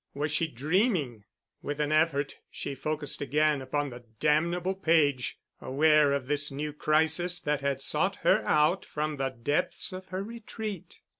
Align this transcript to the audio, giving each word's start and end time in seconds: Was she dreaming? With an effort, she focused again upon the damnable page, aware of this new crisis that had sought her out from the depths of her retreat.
Was 0.15 0.31
she 0.31 0.47
dreaming? 0.47 1.25
With 1.61 1.79
an 1.79 1.91
effort, 1.91 2.37
she 2.49 2.73
focused 2.73 3.21
again 3.21 3.61
upon 3.61 3.91
the 3.91 4.03
damnable 4.19 4.73
page, 4.73 5.37
aware 5.61 6.11
of 6.11 6.25
this 6.25 6.49
new 6.49 6.73
crisis 6.73 7.39
that 7.39 7.61
had 7.61 7.83
sought 7.83 8.15
her 8.25 8.43
out 8.43 8.83
from 8.83 9.17
the 9.17 9.29
depths 9.29 9.93
of 9.93 10.07
her 10.07 10.23
retreat. 10.23 11.01